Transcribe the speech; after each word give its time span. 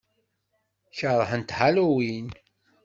Keṛhent 0.97 1.51
Halloween. 1.57 2.27